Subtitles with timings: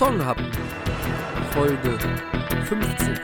[0.00, 0.40] Song habt.
[1.52, 1.98] Folge
[2.64, 3.20] 50.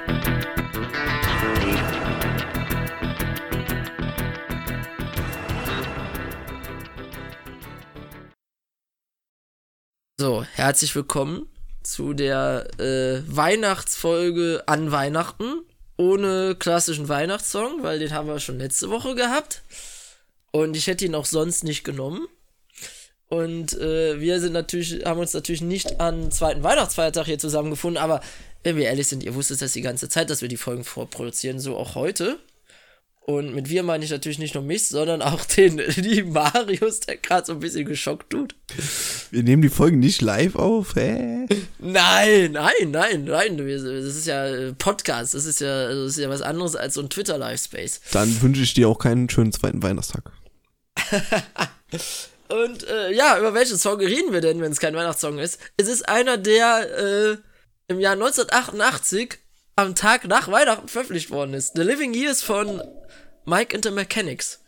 [10.18, 11.48] So, herzlich willkommen
[11.82, 15.62] zu der äh, Weihnachtsfolge an Weihnachten
[15.96, 19.62] ohne klassischen Weihnachtssong, weil den haben wir schon letzte Woche gehabt.
[20.50, 22.28] Und ich hätte ihn auch sonst nicht genommen.
[23.28, 28.20] Und äh, wir sind natürlich, haben uns natürlich nicht an zweiten Weihnachtsfeiertag hier zusammengefunden, aber
[28.62, 31.58] wenn wir ehrlich sind, ihr wusstet das die ganze Zeit, dass wir die Folgen vorproduzieren,
[31.58, 32.38] so auch heute.
[33.20, 37.16] Und mit wir meine ich natürlich nicht nur mich, sondern auch den lieben Marius, der
[37.16, 38.54] gerade so ein bisschen geschockt tut.
[39.32, 41.46] Wir nehmen die Folgen nicht live auf, hä?
[41.80, 43.58] Nein, nein, nein, nein.
[43.58, 47.10] Das ist ja Podcast, das ist ja, das ist ja was anderes als so ein
[47.10, 48.00] Twitter-Live-Space.
[48.12, 50.30] Dann wünsche ich dir auch keinen schönen zweiten Weihnachtstag.
[52.48, 55.60] Und äh, ja, über welchen Song reden wir denn, wenn es kein Weihnachtssong ist?
[55.76, 57.36] Es ist einer, der äh,
[57.88, 59.38] im Jahr 1988
[59.76, 61.72] am Tag nach Weihnachten veröffentlicht worden ist.
[61.76, 62.82] The Living Years von
[63.44, 64.60] Mike and the Mechanics.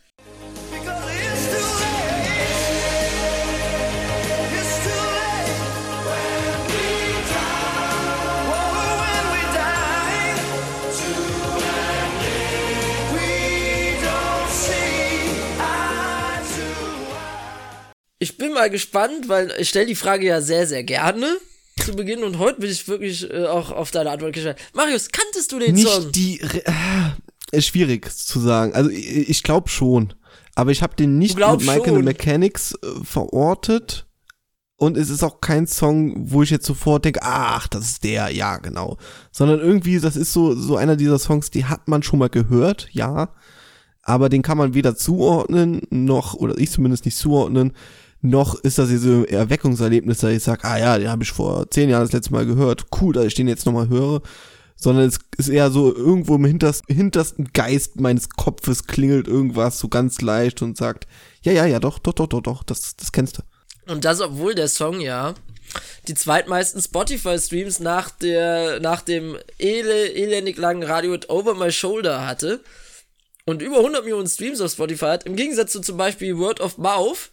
[18.29, 21.25] Ich bin mal gespannt, weil ich stelle die Frage ja sehr, sehr gerne
[21.83, 24.59] zu Beginn und heute bin ich wirklich äh, auch auf deine Antwort gespannt.
[24.75, 26.11] Marius, kanntest du den Nicht Song?
[26.11, 26.39] die.
[27.51, 28.73] Äh, schwierig zu sagen.
[28.73, 30.13] Also ich, ich glaube schon.
[30.53, 32.03] Aber ich habe den nicht mit Michael schon.
[32.03, 34.05] Mechanics äh, verortet.
[34.75, 38.29] Und es ist auch kein Song, wo ich jetzt sofort denke, ach, das ist der,
[38.29, 38.97] ja, genau.
[39.31, 42.89] Sondern irgendwie, das ist so, so einer dieser Songs, die hat man schon mal gehört,
[42.91, 43.33] ja.
[44.03, 47.73] Aber den kann man weder zuordnen, noch, oder ich zumindest nicht zuordnen,
[48.21, 51.31] noch ist das hier so ein Erweckungserlebnis, dass ich sage, ah ja, den habe ich
[51.31, 54.21] vor zehn Jahren das letzte Mal gehört, cool, dass ich den jetzt nochmal höre.
[54.75, 59.89] Sondern es ist eher so, irgendwo im hintersten, hintersten Geist meines Kopfes klingelt irgendwas so
[59.89, 61.05] ganz leicht und sagt,
[61.41, 63.41] ja, ja, ja, doch, doch, doch, doch, doch, das, das kennst du.
[63.91, 65.33] Und das, obwohl der Song ja
[66.07, 72.25] die zweitmeisten Spotify-Streams nach der, nach dem ele elendig langen Radio It Over My Shoulder
[72.25, 72.61] hatte
[73.45, 76.77] und über 100 Millionen Streams auf Spotify hat, im Gegensatz zu zum Beispiel Word of
[76.77, 77.31] Mouth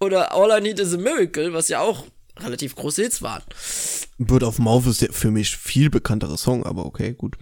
[0.00, 2.04] oder All I Need Is a Miracle, was ja auch
[2.40, 3.42] relativ große Hits waren.
[4.18, 7.36] Bird of Mouth ist ja für mich viel bekannterer Song, aber okay, gut.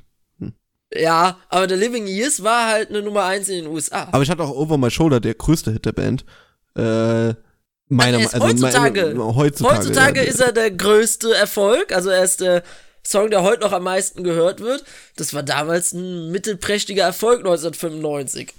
[0.94, 4.08] Ja, aber The Living Years war halt eine Nummer 1 in den USA.
[4.12, 6.24] Aber ich hatte auch Over My Shoulder, der größte Hit der Band.
[6.76, 7.34] Äh,
[7.88, 12.10] meiner er ist also heutzutage, meine- heutzutage, heutzutage ja, ist er der größte Erfolg, also
[12.10, 12.62] er ist der
[13.06, 14.84] Song, der heute noch am meisten gehört wird.
[15.16, 18.54] Das war damals ein mittelprächtiger Erfolg 1995.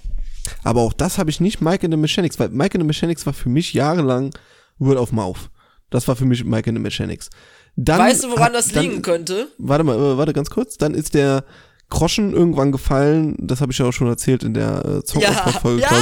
[0.63, 3.25] Aber auch das habe ich nicht Mike and the Mechanics, weil Mike and the Mechanics
[3.25, 4.33] war für mich jahrelang
[4.79, 5.49] Word of Mouth.
[5.89, 7.29] Das war für mich Mike and the Mechanics.
[7.75, 9.47] Dann weißt du, woran hat- das dann, liegen könnte?
[9.57, 10.77] Warte mal, äh, warte ganz kurz.
[10.77, 11.43] Dann ist der
[11.89, 13.35] Groschen irgendwann gefallen.
[13.39, 15.31] Das habe ich ja auch schon erzählt in der äh, Song Ja,
[15.61, 15.81] glaube ich.
[15.83, 16.01] ja,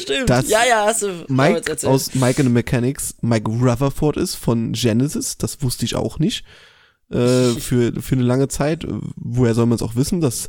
[0.00, 0.28] stimmt.
[0.30, 1.92] dass ja, ja, hast du Mike erzählt.
[1.92, 5.38] aus Mike and the Mechanics Mike Rutherford ist von Genesis.
[5.38, 6.44] Das wusste ich auch nicht.
[7.10, 8.84] Äh, für, für eine lange Zeit.
[9.16, 10.20] Woher soll man es auch wissen?
[10.20, 10.48] Dass,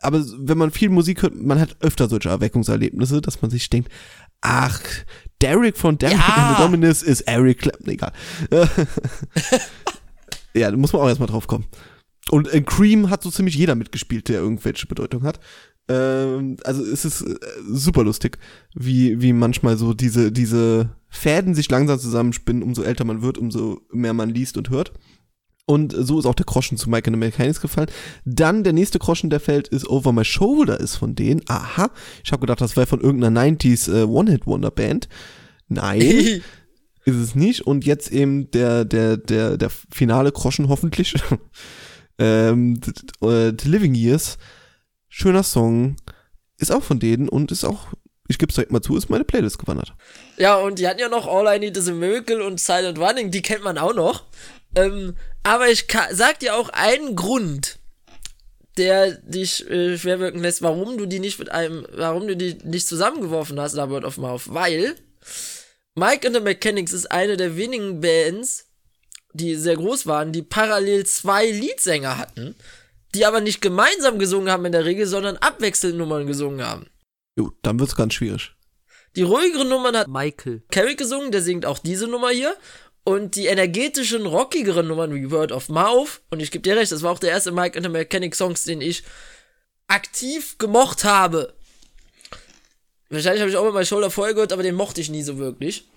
[0.00, 3.90] aber wenn man viel Musik hört, man hat öfter solche Erweckungserlebnisse, dass man sich denkt,
[4.40, 4.80] ach,
[5.40, 6.34] Derek von Derek Ja.
[6.34, 8.12] and the Dominus ist Eric Clapton, egal.
[10.54, 11.66] ja, da muss man auch erstmal drauf kommen.
[12.30, 15.40] Und in Cream hat so ziemlich jeder mitgespielt, der irgendwelche Bedeutung hat.
[15.88, 17.36] Ähm, also es ist äh,
[17.70, 18.38] super lustig,
[18.74, 23.80] wie, wie manchmal so diese, diese Fäden sich langsam zusammenspinnen, umso älter man wird, umso
[23.90, 24.92] mehr man liest und hört.
[25.68, 27.90] Und so ist auch der Groschen zu Mike and the Mechanics gefallen.
[28.24, 31.42] Dann der nächste Groschen, der fällt, ist Over My Shoulder, ist von denen.
[31.46, 31.90] Aha,
[32.24, 35.10] ich habe gedacht, das wäre von irgendeiner 90s äh, One-Hit-Wonder-Band.
[35.68, 36.00] Nein,
[37.04, 37.66] ist es nicht.
[37.66, 41.16] Und jetzt eben der, der, der, der finale Groschen hoffentlich.
[42.18, 42.80] ähm,
[43.20, 44.38] äh, The Living Years.
[45.10, 45.96] Schöner Song.
[46.56, 47.88] Ist auch von denen und ist auch,
[48.26, 49.92] ich gebe es direkt mal zu, ist meine Playlist gewandert.
[50.38, 53.30] Ja, und die hatten ja noch All I Need Is a Miracle und Silent Running,
[53.30, 54.24] die kennt man auch noch.
[54.74, 55.14] Ähm,
[55.48, 57.78] aber ich sag dir auch einen Grund,
[58.76, 62.58] der dich äh, schwer wirken lässt, warum du die nicht mit einem, warum du die
[62.64, 64.52] nicht zusammengeworfen hast, da Word of Mouth.
[64.52, 64.94] Weil
[65.94, 68.66] Mike and the Mechanics ist eine der wenigen Bands,
[69.32, 72.54] die sehr groß waren, die parallel zwei Leadsänger hatten,
[73.14, 76.90] die aber nicht gemeinsam gesungen haben in der Regel, sondern abwechselnd Nummern gesungen haben.
[77.38, 78.52] Jo, dann wird's ganz schwierig.
[79.16, 80.62] Die ruhigeren Nummern hat Michael.
[80.70, 82.54] Carrick gesungen, der singt auch diese Nummer hier.
[83.08, 87.02] Und die energetischen, rockigeren Nummern wie Word of Mouth, und ich gebe dir recht, das
[87.02, 89.02] war auch der erste Mike and the Mechanic Songs, den ich
[89.86, 91.54] aktiv gemocht habe.
[93.08, 95.38] Wahrscheinlich habe ich auch mal My Shoulder vorher gehört, aber den mochte ich nie so
[95.38, 95.88] wirklich.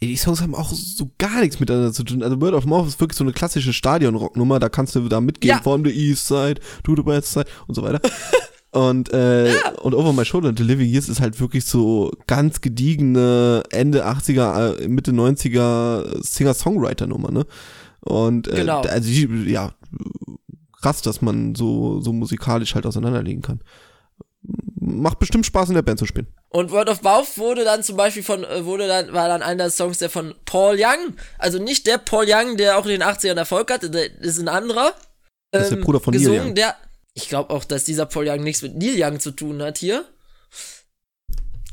[0.00, 2.22] die Songs haben auch so gar nichts miteinander zu tun.
[2.22, 5.56] Also Word of Mouth ist wirklich so eine klassische Stadion-Rocknummer, da kannst du da mitgehen
[5.56, 5.62] Ja.
[5.62, 8.00] von the East Side to the West Side und so weiter.
[8.72, 13.62] und, äh, und Over My Shoulder The Living Years ist halt wirklich so ganz gediegene
[13.70, 17.46] Ende 80er, äh, Mitte 90er Singer-Songwriter-Nummer, ne?
[18.00, 18.80] Und äh, Genau.
[18.80, 19.72] also ja,
[20.80, 23.60] krass, dass man so, so musikalisch halt auseinanderlegen kann.
[24.80, 26.26] Macht bestimmt Spaß in der Band zu spielen.
[26.48, 29.64] Und Word of Mouth wurde dann zum Beispiel von, äh, wurde dann, war dann einer
[29.64, 33.02] der Songs, der von Paul Young, also nicht der Paul Young, der auch in den
[33.02, 34.92] 80ern Erfolg hatte, der ist ein anderer.
[35.52, 36.54] Das ist der ähm, Bruder von Neil gesungen, Young.
[36.54, 36.74] Der,
[37.14, 40.04] ich glaube auch, dass dieser Paul Young nichts mit Neil Young zu tun hat hier.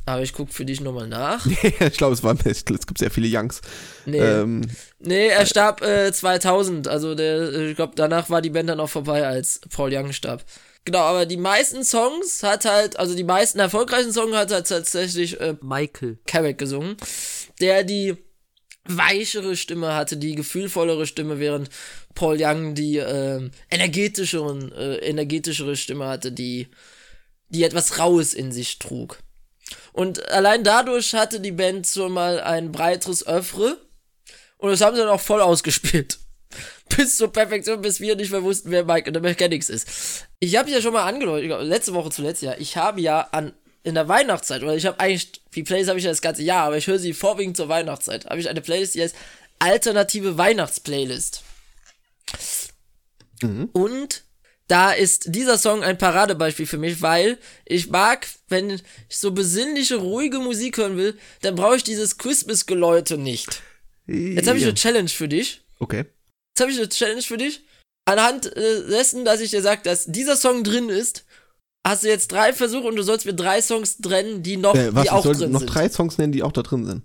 [0.06, 1.45] Aber ich guck für dich nochmal nach.
[1.63, 3.62] ich glaube, es, war- es gibt sehr viele Youngs.
[4.06, 4.62] Nee, Ähm,
[5.00, 6.88] nee er starb äh, 2000.
[6.88, 10.12] Also der, äh, ich glaube, danach war die Band dann auch vorbei, als Paul Young
[10.12, 10.44] starb.
[10.86, 15.39] Genau, aber die meisten Songs hat halt, also die meisten erfolgreichen Songs hat halt tatsächlich
[15.39, 16.97] äh, Michael Carrick gesungen,
[17.62, 18.15] der die
[18.86, 21.70] weichere Stimme hatte, die gefühlvollere Stimme, während
[22.16, 26.68] Paul Young die ähm, energetischeren, äh, energetischere Stimme hatte, die,
[27.50, 29.20] die etwas Raues in sich trug.
[29.94, 33.78] Und allein dadurch hatte die Band schon mal ein breiteres Öffre.
[34.58, 36.20] Und das haben sie dann auch voll ausgespielt.
[36.98, 40.26] Bis zur Perfektion, bis wir nicht mehr wussten, wer Mike in the Mechanics ist.
[40.40, 43.54] Ich habe ja schon mal angedeutet, letzte Woche zuletzt ja, ich habe ja an
[43.84, 46.66] in der Weihnachtszeit, oder ich habe eigentlich, die Playlist habe ich ja das ganze Jahr,
[46.66, 49.16] aber ich höre sie vorwiegend zur Weihnachtszeit, habe ich eine Playlist, die heißt
[49.60, 51.44] Alternative Weihnachtsplaylist.
[53.74, 54.24] Und
[54.68, 59.96] da ist dieser Song ein Paradebeispiel für mich, weil ich mag, wenn ich so besinnliche,
[59.96, 63.62] ruhige Musik hören will, dann brauche ich dieses Christmas-Geläute nicht.
[64.06, 64.70] Jetzt habe ich ja.
[64.70, 65.62] eine Challenge für dich.
[65.80, 66.06] Okay.
[66.50, 67.62] Jetzt habe ich eine Challenge für dich.
[68.06, 71.26] Anhand äh, dessen, dass ich dir sage, dass dieser Song drin ist,
[71.86, 74.94] hast du jetzt drei Versuche und du sollst mir drei Songs trennen, die noch, Äh,
[74.94, 75.74] was, die auch drin noch sind.
[75.74, 77.04] drei Songs nennen, die auch da drin sind.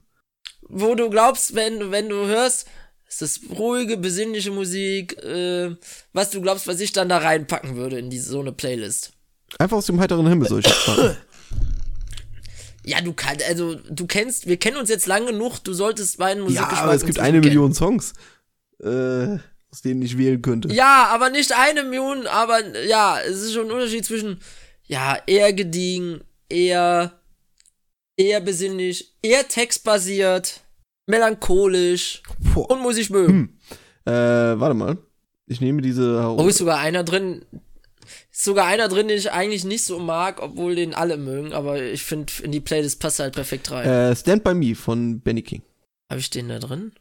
[0.68, 2.66] Wo du glaubst, wenn, wenn du hörst,
[3.06, 5.76] es ist ruhige, besinnliche Musik, äh,
[6.12, 9.12] was du glaubst, was ich dann da reinpacken würde in diese, so eine Playlist.
[9.58, 11.16] Einfach aus dem heiteren Himmel soll ich jetzt fragen.
[12.86, 16.40] Ja, du kannst, also, du kennst, wir kennen uns jetzt lang genug, du solltest meinen
[16.40, 17.44] ja, Musikgeschmack aber es gibt eine kennen.
[17.46, 18.12] Million Songs,
[18.82, 19.38] äh,
[19.74, 20.72] aus denen ich wählen könnte.
[20.72, 24.38] Ja, aber nicht eine Million, aber ja, es ist schon ein Unterschied zwischen,
[24.86, 27.18] ja, eher gediegen, eher,
[28.16, 30.60] eher besinnlich, eher textbasiert,
[31.06, 32.22] melancholisch
[32.54, 32.70] Boah.
[32.70, 33.58] und muss ich mögen.
[34.06, 34.98] Äh, warte mal.
[35.46, 36.20] Ich nehme diese.
[36.38, 37.44] Oh, ist sogar einer drin,
[38.30, 41.82] ist sogar einer drin, den ich eigentlich nicht so mag, obwohl den alle mögen, aber
[41.82, 43.88] ich finde, in die Playlist passt er halt perfekt rein.
[43.88, 45.62] äh, Stand By Me von Benny King.
[46.08, 46.92] Habe ich den da drin?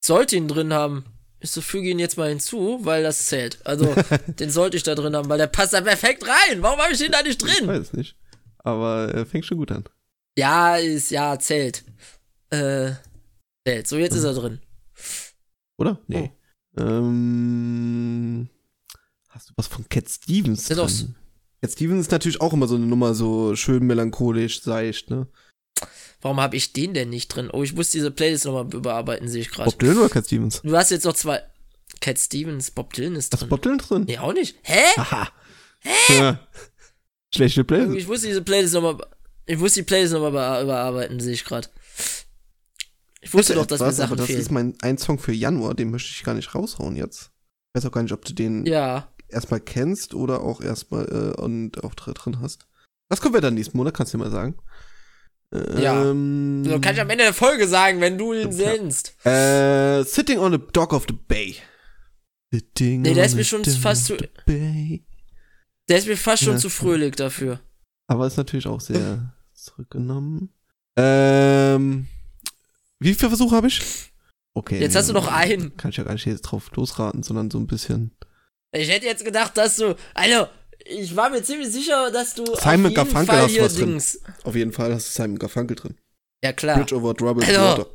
[0.00, 1.04] Sollte ihn drin haben.
[1.40, 3.58] Ich so, füge ihn jetzt mal hinzu, weil das zählt.
[3.64, 3.94] Also,
[4.26, 6.62] den sollte ich da drin haben, weil der passt da perfekt rein.
[6.62, 7.66] Warum habe ich den da nicht Ich drin?
[7.66, 8.16] weiß es nicht.
[8.58, 9.84] Aber äh, fängt schon gut an.
[10.36, 11.82] Ja, ist, ja, zählt.
[12.50, 12.92] Äh,
[13.66, 13.88] zählt.
[13.88, 14.60] So, jetzt ist er drin.
[15.78, 15.98] Oder?
[16.06, 16.30] Nee.
[16.76, 18.48] Ähm,
[19.28, 21.14] hast du was von Cat Stevens drin?
[21.62, 25.26] Cat Stevens ist natürlich auch immer so eine Nummer, so schön melancholisch, seicht, ne?
[26.22, 27.48] Warum habe ich den denn nicht drin?
[27.52, 29.70] Oh, ich muss diese Playlist nochmal überarbeiten, sehe ich gerade.
[29.70, 30.60] Bob Dylan oder Cat Stevens?
[30.62, 31.42] Du hast jetzt noch zwei.
[32.00, 33.48] Cat Stevens, Bob Dylan ist Hast du drin.
[33.48, 34.04] Bob Dylan drin?
[34.06, 34.56] Nee, auch nicht.
[34.62, 34.82] Hä?
[34.96, 35.28] Haha.
[36.08, 36.46] Ja.
[37.34, 37.96] Schlechte Playlist.
[37.96, 38.98] Ich muss diese Playlist nochmal.
[39.46, 41.68] Ich muss die Playlist nochmal überarbeiten, sehe ich gerade.
[43.22, 44.40] Ich wusste doch, dass mir Was, Sachen aber das fehlen.
[44.40, 47.30] ist mein ein Song für Januar, den möchte ich gar nicht raushauen jetzt.
[47.74, 49.12] Ich weiß auch gar nicht, ob du den Ja.
[49.28, 51.04] erstmal kennst oder auch erstmal
[51.36, 52.66] äh, und auch dr- drin hast.
[53.08, 54.56] Das können wir dann nächsten Monat, kannst du dir mal sagen.
[55.52, 56.10] Ja.
[56.10, 58.68] Ähm, So kann ich am Ende der Folge sagen, wenn du ihn Ja.
[58.76, 59.14] nennst.
[59.26, 61.56] Äh, Sitting on the Dock of the Bay.
[62.52, 64.16] Sitting Nee, der ist mir schon fast zu-.
[64.46, 66.58] Der ist mir fast schon Ja.
[66.58, 67.60] zu fröhlich dafür.
[68.06, 70.52] Aber ist natürlich auch sehr zurückgenommen.
[70.96, 72.06] Ähm,
[72.98, 73.80] wie viele Versuche habe ich?
[74.54, 74.80] Okay.
[74.80, 75.76] Jetzt hast du noch einen.
[75.76, 78.12] Kann ich ja gar nicht jetzt drauf losraten, sondern so ein bisschen.
[78.72, 79.96] Ich hätte jetzt gedacht, dass du.
[80.14, 80.46] Also,
[80.86, 82.44] ich war mir ziemlich sicher, dass du.
[82.44, 83.88] Simon auf jeden Garfunkel Fall hast du hier was drin.
[83.90, 84.20] Dings.
[84.44, 85.94] Auf jeden Fall hast du Simon Garfunkel drin.
[86.42, 86.76] Ja, klar.
[86.78, 87.86] Bridge over Troubled Also, Water.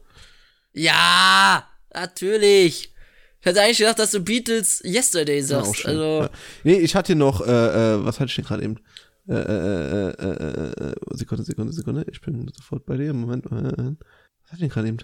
[0.73, 2.93] Ja, natürlich.
[3.39, 5.77] Ich hätte eigentlich gedacht, dass du Beatles Yesterday Ja, sagst.
[5.77, 5.91] schön.
[5.91, 6.29] also, Ja.
[6.63, 7.51] Nee, ich hatte hier noch, äh,
[7.95, 8.79] äh, was hatte ich denn gerade eben?
[9.27, 12.05] Äh, äh, äh, äh, äh, äh, Sekunde, Sekunde, Sekunde.
[12.11, 13.13] Ich bin sofort bei dir.
[13.13, 13.49] Moment.
[13.49, 13.77] Moment.
[13.77, 14.97] Was hatte ich denn gerade eben?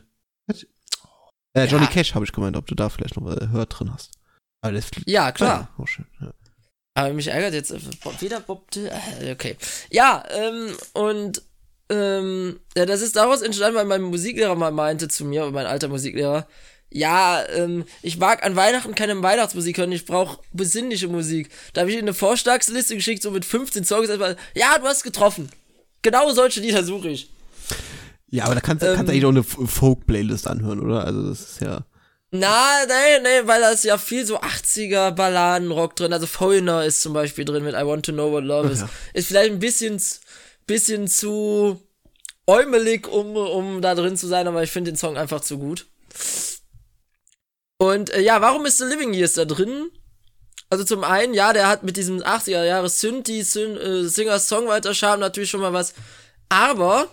[1.53, 1.91] Äh, Johnny Ja.
[1.91, 4.11] Cash habe ich gemeint, ob du da vielleicht noch äh, Hör drin hast.
[4.61, 5.69] Das ja, klar.
[5.77, 6.05] Ja, auch schön.
[6.19, 6.33] Ja.
[6.93, 7.79] Aber mich ärgert jetzt äh,
[8.19, 8.91] wieder Bob Dylan.
[9.21, 9.55] äh, Okay.
[9.89, 11.41] Ja, ähm, und
[11.89, 15.87] ähm, ja, das ist daraus entstanden, weil mein Musiklehrer mal meinte zu mir, mein alter
[15.87, 16.47] Musiklehrer,
[16.89, 21.49] ja, ähm, ich mag an Weihnachten keine Weihnachtsmusik hören, ich brauche besinnliche Musik.
[21.73, 24.09] Da habe ich ihm eine Vorschlagsliste geschickt, so mit 15 Songs.
[24.09, 25.49] erstmal, Ja, du hast getroffen.
[26.01, 27.29] Genau solche Lieder suche ich.
[28.29, 31.05] Ja, aber da kannst, ähm, kannst du eigentlich auch eine Folk-Playlist anhören, oder?
[31.05, 31.85] Also das ist ja.
[32.33, 36.13] Na, nee, nee, weil da ist ja viel so 80er Balladenrock drin.
[36.13, 38.79] Also Foreigner ist zum Beispiel drin mit I Want to Know What Love Is.
[38.79, 38.89] Ja.
[39.13, 40.01] Ist vielleicht ein bisschen,
[40.65, 41.81] bisschen zu
[42.47, 45.87] äumelig, um, um da drin zu sein, aber ich finde den Song einfach zu gut.
[47.77, 49.89] Und äh, ja, warum ist The Living Years da drin?
[50.69, 55.49] Also zum einen, ja, der hat mit diesem 80er Jahre Synthie, Syn äh, Singer-Songwriter-Charme natürlich
[55.49, 55.93] schon mal was.
[56.47, 57.09] Aber,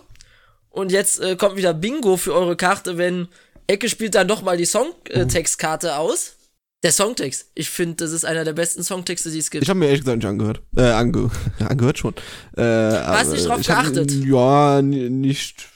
[0.69, 3.27] und jetzt äh, kommt wieder Bingo für eure Karte, wenn
[3.69, 6.35] Ecke spielt dann doch mal die Songtextkarte aus.
[6.81, 7.47] Der Songtext.
[7.55, 9.63] Ich finde, das ist einer der besten Songtexte, die es gibt.
[9.63, 10.61] Ich habe mir ehrlich gesagt nicht angehört.
[10.77, 12.13] Äh, ange angehört schon.
[12.55, 14.11] Äh, Hast nicht drauf geachtet?
[14.11, 15.67] Hab, ja, nicht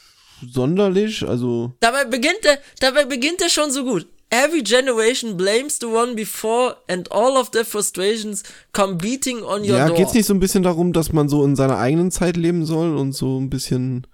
[0.50, 1.74] sonderlich, also.
[1.82, 4.08] Dabei beginnt er, dabei beginnt er schon so gut.
[4.30, 9.78] Every generation blames the one before and all of their frustrations come beating on your
[9.78, 9.98] ja, door.
[9.98, 12.66] Ja, geht's nicht so ein bisschen darum, dass man so in seiner eigenen Zeit leben
[12.66, 14.08] soll und so ein bisschen,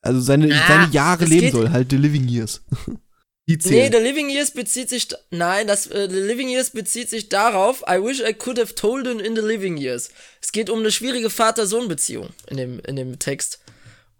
[0.00, 2.62] also seine, ah, seine Jahre leben soll, halt the living years.
[3.58, 7.28] Die Nee, The Living Years bezieht sich, nein, das, äh, The Living Years bezieht sich
[7.28, 10.10] darauf, I wish I could have told him in The Living Years.
[10.40, 13.60] Es geht um eine schwierige Vater-Sohn-Beziehung in dem, in dem Text.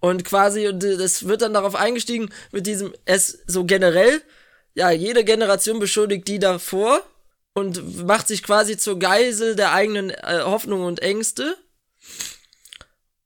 [0.01, 4.21] Und quasi, das wird dann darauf eingestiegen mit diesem, es so generell,
[4.75, 7.03] ja, jede Generation beschuldigt die davor
[7.55, 11.57] und macht sich quasi zur Geisel der eigenen äh, Hoffnung und Ängste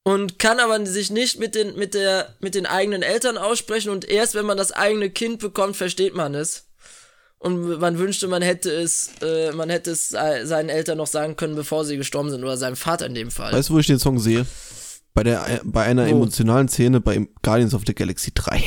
[0.06, 4.08] und kann aber sich nicht mit den, mit der, mit den eigenen Eltern aussprechen und
[4.08, 6.68] erst wenn man das eigene Kind bekommt, versteht man es.
[7.38, 11.56] Und man wünschte, man hätte es, äh, man hätte es seinen Eltern noch sagen können,
[11.56, 13.52] bevor sie gestorben sind, oder seinem Vater in dem Fall.
[13.52, 14.46] Weißt du, wo ich den Song sehe?
[15.12, 16.10] Bei der, bei einer oh.
[16.10, 18.62] emotionalen Szene bei Guardians of the Galaxy 3.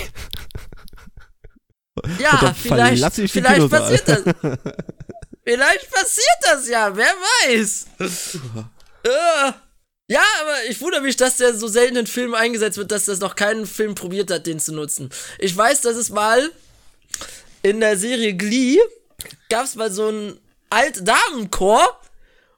[2.19, 4.23] Ja, vielleicht, vielleicht passiert das.
[5.45, 7.13] vielleicht passiert das ja, wer
[7.47, 7.85] weiß.
[10.09, 13.19] Ja, aber ich wundere mich, dass der so selten in Filmen eingesetzt wird, dass das
[13.19, 15.11] noch keinen Film probiert hat, den zu nutzen.
[15.37, 16.49] Ich weiß, dass es mal
[17.61, 18.79] in der Serie Glee
[19.49, 20.39] gab es mal so einen
[20.71, 21.99] Alt-Damenchor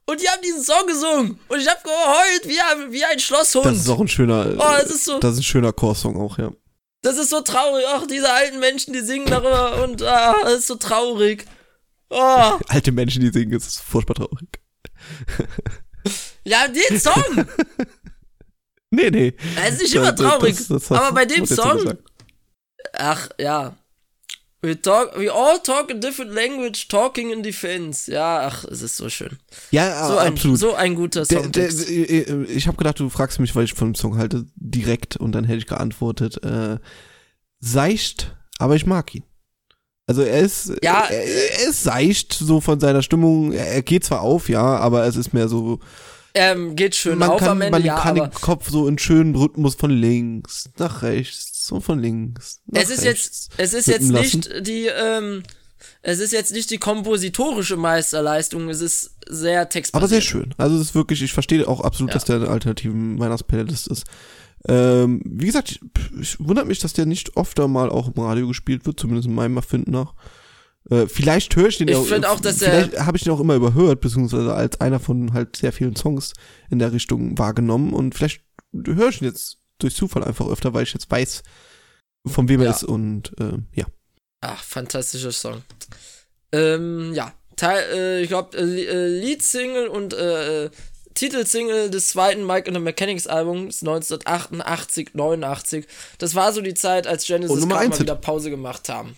[0.05, 3.65] und die haben diesen Song gesungen und ich habe geheult wie, wie ein Schlosshund.
[3.65, 6.38] Das ist auch ein schöner, oh, das ist so, das ist ein schöner Chorsong auch,
[6.38, 6.51] ja.
[7.01, 7.84] Das ist so traurig.
[7.88, 11.46] Ach, diese alten Menschen, die singen darüber und ah, das ist so traurig.
[12.10, 12.60] Oh.
[12.67, 14.62] Alte Menschen, die singen, das ist furchtbar traurig.
[16.43, 17.45] Ja, den Song!
[18.89, 19.33] nee, nee.
[19.55, 20.57] Er ist nicht immer traurig.
[20.57, 21.98] Das, das, das aber bei dem Song.
[22.93, 23.75] Ach, ja.
[24.63, 28.12] We talk, we all talk a different language, talking in defense.
[28.12, 29.39] Ja, ach, es ist so schön.
[29.71, 30.55] Ja, so absolut.
[30.55, 31.51] Ein, so ein guter Song.
[31.51, 34.45] Der, der, äh, ich habe gedacht, du fragst mich, weil ich von dem Song halte,
[34.55, 36.77] direkt und dann hätte ich geantwortet, äh,
[37.60, 39.24] seicht, aber ich mag ihn.
[40.05, 43.53] Also er ist, ja, er, er ist seicht so von seiner Stimmung.
[43.53, 45.79] Er geht zwar auf, ja, aber es ist mehr so
[46.33, 48.97] ähm, geht schön man auf kann, am Ende, Man ja, kann den Kopf so in
[48.97, 53.73] schönen Rhythmus von links nach rechts und von links nach Es ist rechts jetzt, es
[53.73, 55.43] ist jetzt nicht die, ähm,
[56.01, 60.03] es ist jetzt nicht die kompositorische Meisterleistung, es ist sehr textbasiert.
[60.03, 60.53] Aber sehr schön.
[60.57, 62.13] Also es ist wirklich, ich verstehe auch absolut, ja.
[62.15, 64.05] dass der eine alternativen Weihnachtsplaylist ist.
[64.67, 65.79] Ähm, wie gesagt, ich,
[66.19, 69.35] ich wundert mich, dass der nicht öfter mal auch im Radio gespielt wird, zumindest in
[69.35, 70.13] meinem Erfinden nach.
[70.89, 73.39] Äh, vielleicht höre ich den ich auch, finde auch, dass vielleicht habe ich den auch
[73.39, 76.33] immer überhört, beziehungsweise als einer von halt sehr vielen Songs
[76.69, 80.83] in der Richtung wahrgenommen und vielleicht höre ich ihn jetzt durch Zufall einfach öfter, weil
[80.83, 81.43] ich jetzt weiß,
[82.25, 82.67] von wem ja.
[82.67, 83.85] er ist und äh, ja.
[84.41, 85.61] Ach, fantastischer Song.
[86.51, 90.69] Ähm, ja, Teil, äh, ich glaube, äh, äh, Lead-Single und äh,
[91.13, 95.85] Titelsingle des zweiten Mike and the Mechanics Albums 1988, 89.
[96.17, 99.15] Das war so die Zeit, als Genesis mal wieder Pause gemacht haben.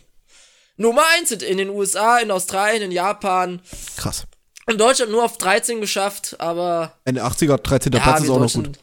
[0.78, 3.62] Nummer 1 in den USA, in Australien, in Japan.
[3.98, 4.26] Krass.
[4.68, 6.94] In Deutschland nur auf 13 geschafft, aber.
[7.06, 7.92] In den 80er 13.
[7.94, 8.80] Ja, Platz ist auch noch gut.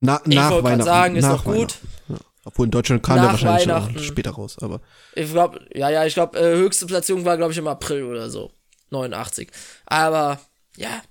[0.00, 0.82] Na, ich nach Weihnachten.
[0.82, 1.76] sagen, ist noch gut.
[2.08, 2.16] Ja.
[2.44, 4.80] Obwohl in Deutschland kam der wahrscheinlich auch später raus, aber.
[5.14, 8.30] Ich glaube, ja, ja, ich glaube, äh, höchste Platzierung war, glaube ich, im April oder
[8.30, 8.52] so.
[8.90, 9.50] 89.
[9.86, 10.40] Aber,
[10.76, 11.02] ja.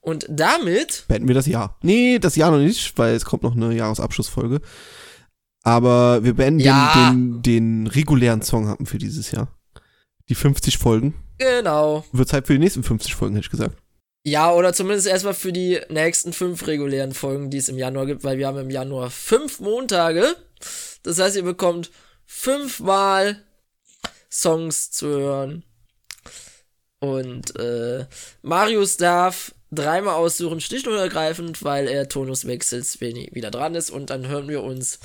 [0.00, 1.04] Und damit.
[1.08, 1.78] Beenden wir das Jahr.
[1.82, 4.60] Nee, das Jahr noch nicht, weil es kommt noch eine Jahresabschlussfolge.
[5.64, 7.10] Aber wir beenden ja.
[7.10, 9.48] den, den, regulären Song haben für dieses Jahr.
[10.28, 11.14] Die 50 Folgen.
[11.38, 12.04] Genau.
[12.12, 13.76] Wird Zeit für die nächsten 50 Folgen, hätte ich gesagt.
[14.26, 18.24] Ja, oder zumindest erstmal für die nächsten fünf regulären Folgen, die es im Januar gibt,
[18.24, 20.36] weil wir haben im Januar fünf Montage.
[21.02, 21.90] Das heißt, ihr bekommt
[22.26, 23.42] fünfmal
[24.30, 25.64] Songs zu hören.
[27.00, 28.06] Und äh,
[28.42, 33.90] Marius darf dreimal aussuchen, schlicht und ergreifend, weil er Tonuswechsels wieder dran ist.
[33.90, 34.98] Und dann hören wir uns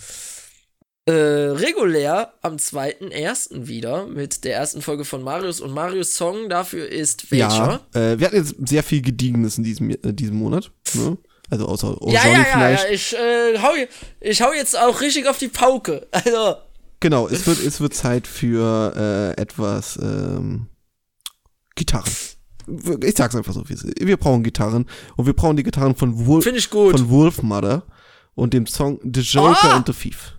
[1.10, 3.68] äh, regulär am 2.1.
[3.68, 7.82] wieder mit der ersten Folge von Marius und Marius Song dafür ist welcher?
[7.94, 10.72] Ja, äh, wir hatten jetzt sehr viel Gediegenes in diesem, äh, diesem Monat.
[10.94, 11.18] Ne?
[11.50, 12.84] Also außer oh, Ja, ja, ja, vielleicht.
[12.86, 13.72] ja, ich, äh, hau,
[14.22, 16.08] ich hau jetzt auch richtig auf die Pauke.
[16.12, 16.56] Also,
[17.01, 18.94] Genau, es wird, es wird Zeit für
[19.38, 20.68] äh, etwas ähm,
[21.75, 22.12] Gitarren.
[23.01, 23.94] Ich sag's einfach so, wie es ist.
[24.06, 24.86] Wir brauchen Gitarren
[25.16, 26.92] und wir brauchen die Gitarren von, Wolf, finde ich gut.
[27.00, 27.84] von Wolfmother
[28.36, 29.75] und dem Song The Joker Ah!
[29.78, 30.34] and the Thief.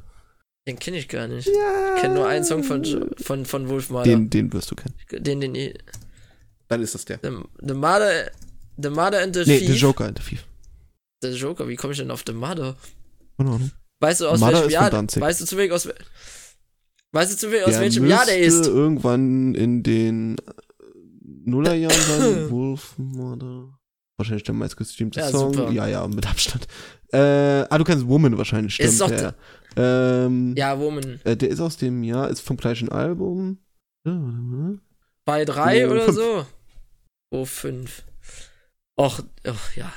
[0.70, 1.48] Den kenne ich gar nicht.
[1.48, 2.84] Ich kenne nur einen Song von,
[3.20, 4.04] von, von Wolfmother.
[4.04, 4.94] Den, den wirst du kennen.
[5.10, 5.74] Den, den, den
[6.68, 7.18] Dann ist das der.
[7.22, 7.30] the,
[7.66, 8.30] the Mother,
[8.82, 9.68] The Mother and the Nee, Thief.
[9.72, 10.44] The Joker and the Thief.
[11.22, 12.76] The Joker, wie komme ich denn auf The Mother?
[13.36, 13.70] Keine Ahnung.
[14.00, 14.92] Weißt du aus Mother welchem Jahr?
[14.92, 15.94] Weißt du zufällig aus, wel-
[17.12, 18.66] weißt du zufällig aus Der welchem Jahr der ist?
[18.66, 20.36] irgendwann in den
[21.44, 22.50] Nullerjahren sein.
[22.50, 23.68] Wolfmother.
[24.16, 25.52] Wahrscheinlich der meistgestreamte Ja, Song.
[25.54, 25.70] super.
[25.72, 26.66] Ja, ja, mit Abstand.
[27.12, 27.18] Äh,
[27.68, 28.88] ah, du kennst Woman wahrscheinlich, stimmt.
[28.90, 29.34] Ist doch ja.
[29.76, 31.20] Ähm, Ja, Woman.
[31.24, 33.58] Äh, der ist aus dem Jahr, ist vom gleichen Album.
[35.24, 36.16] Bei drei Oh, oder fünf.
[36.16, 36.46] so?
[37.32, 38.02] Oh, fünf.
[38.98, 39.92] Och, och, ja.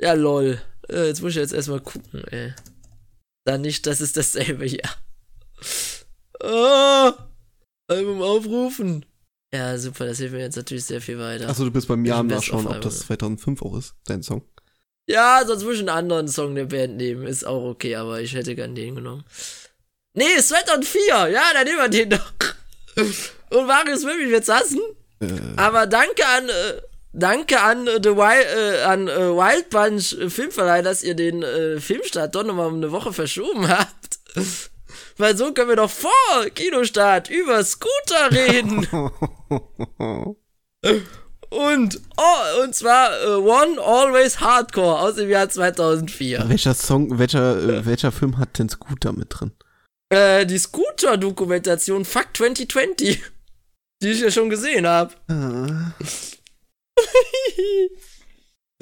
[0.00, 0.60] Ja, lol.
[0.88, 2.52] Äh, Jetzt muss ich jetzt erstmal gucken, ey.
[3.44, 4.82] Dann nicht, das ist dasselbe hier.
[6.44, 7.14] Ah,
[7.88, 9.04] Album aufrufen.
[9.54, 11.48] Ja, super, das hilft mir jetzt natürlich sehr viel weiter.
[11.48, 13.06] Achso, du bist beim Jahr nachschauen, ob das Album.
[13.06, 14.42] 2005 auch ist, dein Song.
[15.06, 17.26] Ja, sonst muss ich einen anderen Song der Band nehmen.
[17.26, 19.24] Ist auch okay, aber ich hätte gern den genommen.
[20.14, 21.28] Nee, ist 2004.
[21.28, 22.32] Ja, dann nehmen wir den doch.
[23.50, 24.80] Und Marius will mich jetzt hassen.
[25.20, 26.80] Äh, Aber danke an, äh,
[27.12, 31.42] danke an, äh, The Wild, äh, an äh, Wild Bunch äh, Filmverleih, dass ihr den
[31.42, 34.18] äh, Filmstart doch nochmal um eine Woche verschoben habt.
[35.18, 36.12] Weil so können wir doch vor
[36.54, 38.86] Kinostart über Scooter reden.
[41.52, 46.48] Und, oh, und zwar äh, One Always Hardcore aus dem Jahr 2004.
[46.48, 49.52] welcher Song, welcher, äh, welcher Film hat denn Scooter mit drin?
[50.08, 53.22] Äh, die Scooter-Dokumentation Fuck 2020.
[54.02, 55.12] Die ich ja schon gesehen habe.
[55.28, 56.04] Äh.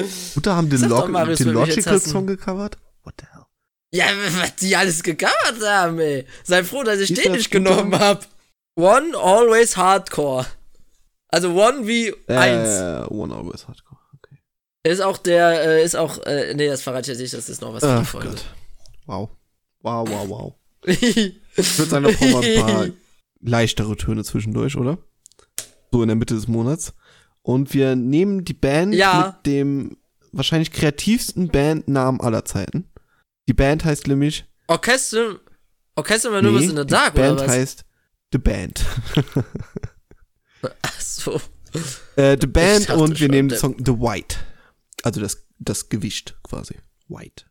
[0.31, 2.11] Scooter haben den, Log Marius, den will mich jetzt Logical hassen.
[2.11, 2.79] Song gecovert?
[3.03, 3.47] What the hell?
[3.93, 4.07] Ja,
[4.41, 6.25] was die alles gecovert haben, ey.
[6.45, 8.27] Sei froh, dass ich Ist den nicht genommen hab.
[8.77, 10.47] One Always Hardcore.
[11.33, 12.69] Also One wie eins.
[12.69, 14.01] Äh, One Always Hardcore.
[14.19, 14.39] Okay.
[14.85, 17.61] Ist auch der, äh, ist auch, äh, nee, das verrate ich jetzt nicht, das ist
[17.61, 18.29] noch was für die Folge.
[18.29, 18.45] Gott.
[19.07, 19.31] Wow.
[19.83, 20.55] Wow, wow, wow.
[20.87, 22.87] Ich würde sagen, da brauchen wir ein paar
[23.41, 24.99] leichtere Töne zwischendurch, oder?
[25.93, 26.93] So in der Mitte des Monats.
[27.43, 29.35] Und wir nehmen die Band Ja.
[29.37, 29.97] mit dem
[30.33, 32.89] wahrscheinlich kreativsten Bandnamen aller Zeiten.
[33.49, 34.45] Die Band heißt nämlich.
[34.69, 35.41] Orchester,
[35.97, 37.53] Orchester Maneuvers in the die Dark, Band oder was?
[37.57, 37.85] heißt
[38.33, 38.85] The Band.
[40.83, 41.41] Ach so.
[42.17, 44.37] äh, The Band dachte und wir nehmen den Song The White.
[45.03, 46.77] Also das, das Gewicht quasi.
[47.09, 47.45] White.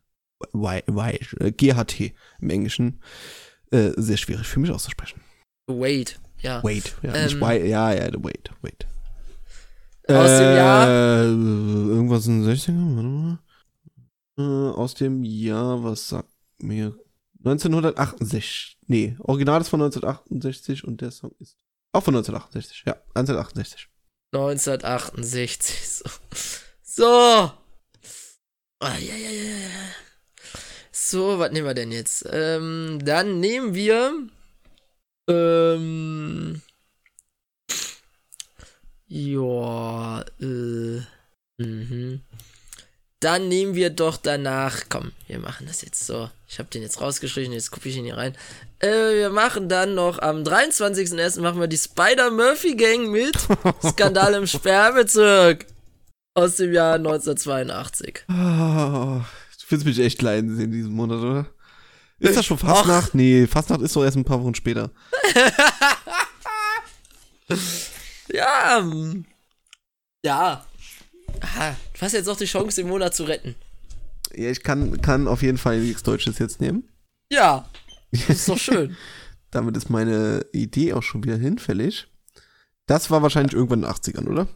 [0.52, 1.36] White, white.
[1.40, 3.02] Äh, GHT im Englischen.
[3.70, 5.20] Äh, sehr schwierig für mich auszusprechen.
[5.66, 6.62] Wait, ja.
[6.64, 6.96] Wait.
[7.02, 7.24] Ja, Ähm.
[7.24, 7.66] nicht white.
[7.66, 8.50] Ja, ja, The Wait.
[8.62, 8.86] Wait.
[10.08, 10.88] Aus dem Jahr?
[10.88, 13.38] Äh, irgendwas in den 60ern, warte mal.
[14.38, 16.96] Äh, aus dem Jahr, was sagt mir?
[17.44, 18.78] 1968.
[18.86, 21.56] Nee, Original ist von 1968 und der Song ist
[21.92, 22.84] auch von 1968.
[22.86, 23.88] Ja, 1968.
[24.32, 25.76] 1968.
[25.92, 26.10] So.
[26.82, 27.52] So.
[28.82, 29.68] Ah, ja, ja, ja.
[30.92, 32.26] So, was nehmen wir denn jetzt?
[32.30, 34.28] Ähm, dann nehmen wir.
[35.28, 36.62] Ähm.
[39.06, 41.00] Ja, äh.
[41.58, 42.22] Mhm.
[43.20, 44.84] Dann nehmen wir doch danach.
[44.88, 46.30] Komm, wir machen das jetzt so.
[46.48, 48.34] Ich habe den jetzt rausgestrichen, jetzt gucke ich ihn hier rein.
[48.78, 51.40] Äh, wir machen dann noch am 23.01.
[51.42, 53.36] machen wir die Spider-Murphy-Gang mit.
[53.86, 55.66] Skandal im Sperrbezirk.
[56.34, 58.24] Aus dem Jahr 1982.
[58.28, 59.20] Ah,
[59.58, 61.46] du willst mich echt leiden sehen diesen Monat, oder?
[62.20, 62.60] Ist das schon Och.
[62.60, 63.14] Fastnacht?
[63.14, 64.90] Nee, Fastnacht ist doch erst ein paar Wochen später.
[68.32, 68.78] Ja.
[68.78, 69.24] ähm,
[70.24, 70.64] Ja.
[71.40, 73.54] Du hast jetzt noch die Chance, den Monat zu retten.
[74.34, 76.88] Ja, ich kann, kann auf jeden Fall nichts Deutsches jetzt nehmen.
[77.30, 77.68] Ja.
[78.12, 78.96] Das ist doch schön.
[79.50, 82.06] Damit ist meine Idee auch schon wieder hinfällig.
[82.86, 84.48] Das war wahrscheinlich irgendwann in den 80ern, oder?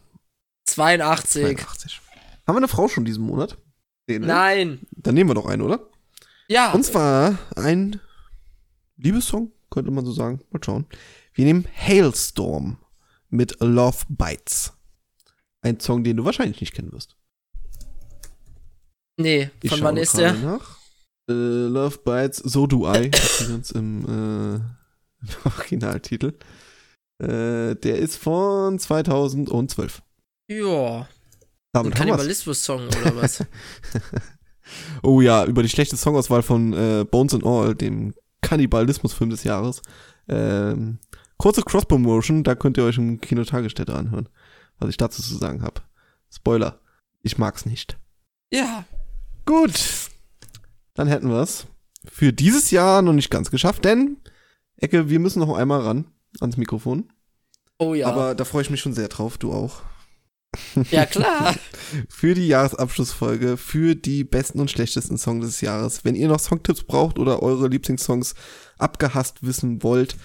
[0.65, 1.57] 82.
[1.57, 2.01] 82.
[2.47, 3.57] Haben wir eine Frau schon diesen Monat?
[4.07, 4.27] Nee, ne?
[4.27, 4.79] Nein.
[4.91, 5.89] Dann nehmen wir doch einen, oder?
[6.47, 6.71] Ja.
[6.71, 7.99] Und zwar ein
[8.97, 10.41] Liebessong, könnte man so sagen.
[10.51, 10.85] Mal schauen.
[11.33, 12.77] Wir nehmen Hailstorm
[13.29, 14.73] mit Love Bites.
[15.65, 17.15] Ein Song, den du wahrscheinlich nicht kennen wirst.
[19.17, 20.33] Nee, Ich von wann ist der?
[20.33, 20.77] Nach.
[21.27, 23.09] Äh, Love Bites, So Do I.
[23.47, 24.55] Ganz im, äh,
[25.25, 26.33] im Originaltitel.
[27.17, 30.03] Äh, der ist von 2012.
[30.51, 30.99] Ja.
[30.99, 31.07] Ein
[31.73, 31.99] Damit wir's.
[31.99, 33.43] Kannibalismus-Song oder was?
[35.03, 39.83] Oh ja, über die schlechte Songauswahl von äh, Bones and All, dem Kannibalismus-Film des Jahres.
[40.27, 40.97] Ähm,
[41.37, 44.27] kurze Cross-Promotion, da könnt ihr euch im Kino Tagesstätte anhören,
[44.79, 45.81] was ich dazu zu sagen habe.
[46.31, 46.79] Spoiler,
[47.21, 47.97] ich mag's nicht.
[48.51, 48.85] ja.
[49.45, 50.09] Gut.
[50.95, 51.67] Dann hätten wir es
[52.07, 54.17] für dieses Jahr noch nicht ganz geschafft, denn,
[54.77, 56.05] Ecke, wir müssen noch einmal ran
[56.39, 57.11] ans Mikrofon.
[57.77, 58.07] Oh ja.
[58.07, 59.81] Aber da freue ich mich schon sehr drauf, du auch.
[60.89, 61.55] ja, klar.
[62.09, 66.05] für die Jahresabschlussfolge, für die besten und schlechtesten Songs des Jahres.
[66.05, 68.35] Wenn ihr noch Songtipps braucht oder eure Lieblingssongs
[68.77, 70.15] abgehasst wissen wollt,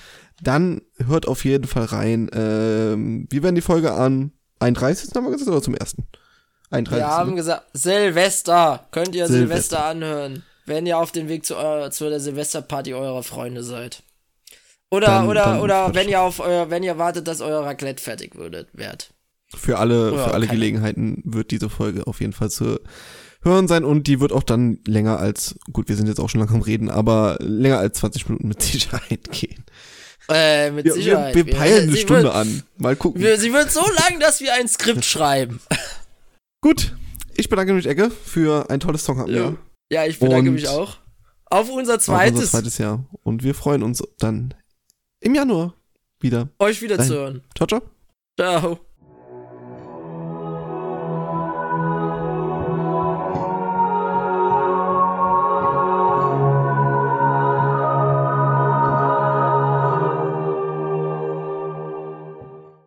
[0.43, 2.31] dann hört auf jeden Fall rein.
[2.33, 5.11] Ähm, wir werden die Folge an 31.
[5.15, 6.07] haben wir gesagt oder zum ersten?
[6.71, 7.01] 31.
[7.05, 8.87] Wir haben gesagt, Silvester.
[8.93, 12.95] Könnt ihr Silvester, Silvester anhören, wenn ihr auf dem Weg zu, eurer, zu der Silvesterparty
[12.95, 14.03] eurer Freunde seid.
[14.91, 18.03] Oder, Dann- oder, dann oder wenn ihr auf euer, wenn ihr wartet, dass euer Raclette
[18.03, 19.13] fertig würdet, wird.
[19.57, 20.47] Für alle, Oder für alle.
[20.47, 22.79] Gelegenheiten wird diese Folge auf jeden Fall zu
[23.43, 26.41] hören sein und die wird auch dann länger als, gut, wir sind jetzt auch schon
[26.41, 29.65] lange am Reden, aber länger als 20 Minuten mit Sicherheit gehen.
[30.31, 31.35] Äh, mit Wir, wir, Sicherheit.
[31.35, 32.63] wir peilen eine Stunde wird, an.
[32.79, 33.21] Mal gucken.
[33.21, 35.61] Wir, sie wird so lang, dass wir ein Skript schreiben.
[36.63, 36.95] Gut,
[37.37, 39.55] ich bedanke mich, Ecke, für ein tolles Song Ja.
[39.93, 40.99] Ja, ich bedanke Und- mich auch.
[41.47, 43.05] Auf unser Auf zweites, unser zweites Jahr.
[43.25, 44.55] Und wir freuen uns dann
[45.21, 45.75] im Januar
[46.21, 46.49] wieder.
[46.61, 47.07] euch wieder Nein.
[47.09, 47.43] zu hören.
[47.57, 47.83] Ciao, ciao.
[48.39, 48.90] Ciao.